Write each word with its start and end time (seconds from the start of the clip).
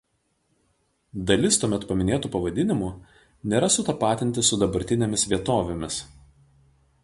Dalis 1.31 1.59
tuomet 1.63 1.85
paminėtų 1.89 2.31
pavadinimų 2.37 2.89
nėra 3.53 3.69
sutapatinti 3.77 4.45
su 4.49 4.61
dabartinėmis 4.65 5.31
vietovėmis. 5.35 6.03